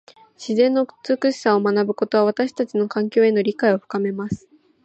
[0.35, 4.49] 自然の美しさを学ぶことは、私たちの環境への理解を深めます。